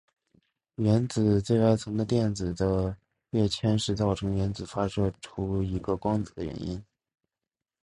[0.77, 2.97] 原子最外层电子的
[3.29, 6.83] 跃迁是造成原子发射出一个光子的原因。